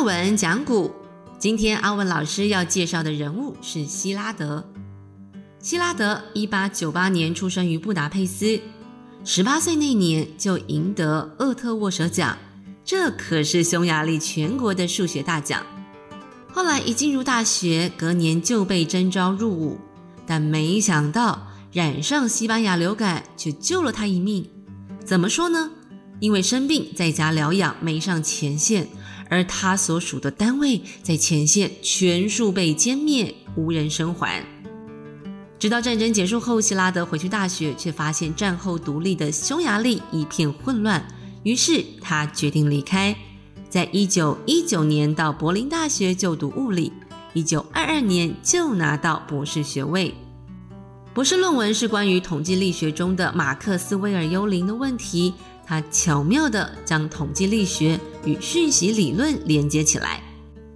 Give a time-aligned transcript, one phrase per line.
[0.00, 0.90] 阿文讲古，
[1.38, 4.64] 今天阿文老师要介绍的人物是希拉德。
[5.58, 8.58] 希拉德一八九八年出生于布达佩斯，
[9.26, 12.38] 十八岁那年就赢得厄特沃舍奖，
[12.82, 15.62] 这可是匈牙利全国的数学大奖。
[16.50, 19.78] 后来一进入大学，隔年就被征召入伍，
[20.26, 24.48] 但没想到染上西班牙流感，却救了他一命。
[25.04, 25.70] 怎么说呢？
[26.20, 28.88] 因为生病在家疗养，没上前线，
[29.30, 34.44] 而他所属的单位在前线全数被歼灭，无人生还。
[35.58, 41.06] 直到战争结束后，希拉德回去大学，却发现战后独立的匈牙利一片混乱，
[41.42, 43.16] 于是他决定离开。
[43.68, 46.92] 在一九一九年到柏林大学就读物理，
[47.34, 50.12] 一九二二年就拿到博士学位。
[51.12, 55.34] 博士论文是关于统计力学中的马克思威尔幽灵的问题。
[55.70, 60.20] 他巧妙地将统计力学与讯息理论连接起来。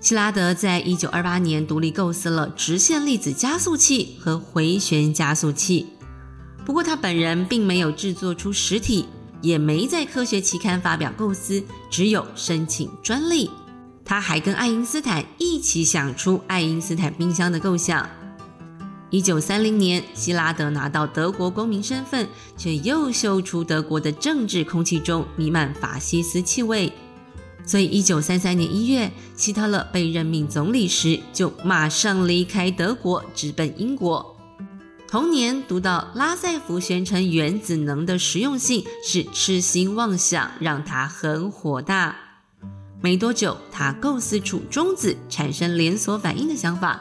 [0.00, 5.88] 希拉德在一九二八年独立构思了直线粒子加速器和回旋加速器，
[6.64, 9.04] 不过他本人并没有制作出实体，
[9.42, 13.50] 也没在科学期刊发表构思，只有申请专利。
[14.06, 18.08] 他还跟爱因斯坦一起想出爱因斯坦冰箱的构想。
[19.10, 22.28] 一九三零年，希拉德拿到德国公民身份，
[22.58, 26.92] 却又嗅出德国的政治空气中弥漫法西斯气味。
[27.64, 34.36] 所以，一九三三年一月，希特勒被任命总理时，就马上离开德国，直奔英国。
[35.06, 42.14] 同年，读到拉塞夫宣称原子能的实用性是痴心妄想，让他很火大。
[43.00, 47.00] 没多久，他构思出中子产生连锁反应的想法。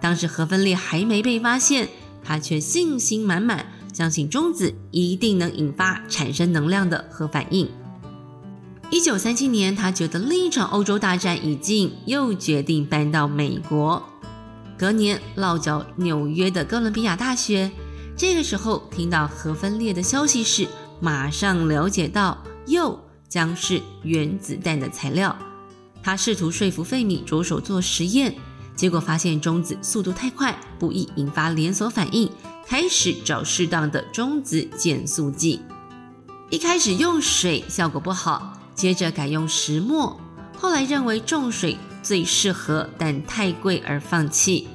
[0.00, 1.88] 当时核分裂还没被发现，
[2.22, 7.68] 他却信心满满，相信中子一定能引发产生能量的核反应。
[8.90, 14.02] 一九三七年，他觉得另一场欧洲大战已近，又决定搬到美国。
[14.78, 17.70] 隔年落脚纽约的哥伦比亚大学，
[18.16, 20.66] 这个时候听到核分裂的消息时，
[21.00, 25.36] 马上了解到铀将是原子弹的材料。
[26.02, 28.34] 他试图说服费米着手做实验。
[28.78, 32.30] 结果发现中子速度太快，不易引发连锁反应，
[32.64, 35.60] 开始找适当的中子减速剂。
[36.48, 40.16] 一开始用水效果不好，接着改用石墨，
[40.56, 44.68] 后来认为重水最适合，但太贵而放弃。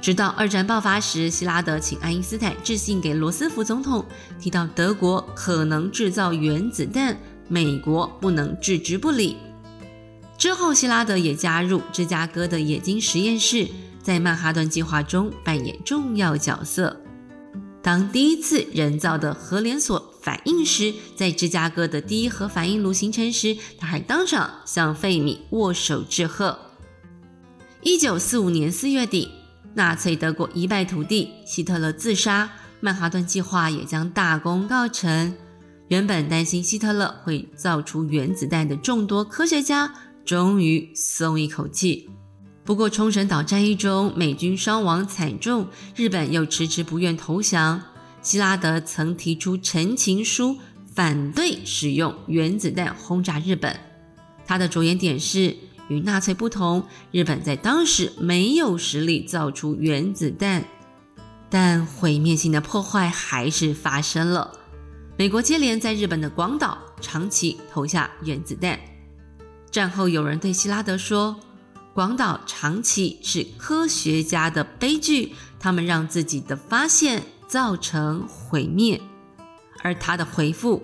[0.00, 4.06] 直到二战爆发时，希拉德请爱因斯坦致信给罗斯福总统，
[4.38, 7.18] 提到德国可能制造原子弹，
[7.48, 9.36] 美国不能置之不理。
[10.40, 13.68] 之后，希拉德也加入芝加哥的冶金实验室，
[14.02, 16.98] 在曼哈顿计划中扮演重要角色。
[17.82, 26.58] 当第一次人造的核连锁反应时，在芝加哥的第一核反应炉形成时，他还当场向费米握手致贺。
[27.82, 29.28] 一九四五年四月底，
[29.74, 32.50] 纳粹德国一败涂地，希特勒自杀，
[32.80, 35.34] 曼哈顿计划也将大功告成。
[35.88, 39.92] 原本担心希特勒会造出原子弹的众多科学家。
[40.30, 42.08] 终于松一口气。
[42.64, 47.82] 不过，冲绳岛战役中美军伤亡惨重，日本又迟迟不愿投降。
[48.22, 50.56] 希拉德曾提出陈情书，
[50.94, 53.76] 反对使用原子弹轰炸日本。
[54.46, 55.56] 他的着眼点是，
[55.88, 60.62] 与纳粹不同，日本在当时没有实力造出原子弹，
[61.48, 64.52] 但毁灭性的破坏还是发生了。
[65.18, 68.78] 美国接连在日本的广岛、长崎投下原子弹。
[69.70, 71.38] 战后，有人对希拉德说
[71.94, 79.00] ：“广岛、长崎是科学家的悲剧，他们让自己的发现造成毁灭。”
[79.82, 80.82] 而他的回复：“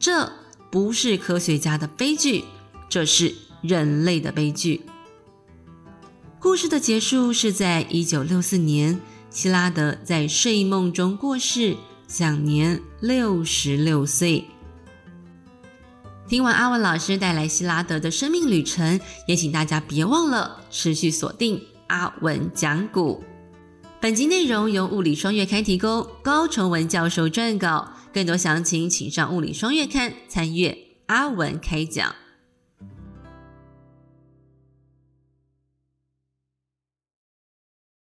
[0.00, 0.32] 这
[0.70, 2.44] 不是科学家的悲剧，
[2.88, 4.82] 这是人类的悲剧。”
[6.40, 11.76] 故事的结束是在一九六四年，希拉德在睡梦中过世，
[12.08, 14.46] 享年六十六岁。
[16.34, 18.98] 听完阿文老师带来希拉德的生命旅程，
[19.28, 23.22] 也请大家别忘了持续锁定阿文讲股。
[24.00, 27.92] 本集内容由物理双月刊提供，高崇文教授撰稿。
[28.12, 30.76] 更多详情请上物理双月刊参阅
[31.06, 32.12] 阿文开讲。